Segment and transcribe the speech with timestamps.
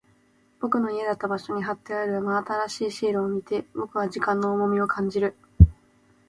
[0.59, 5.35] 僕の家だった場所に貼ってある真新しいシールを見て、僕は時間の重みを感じる。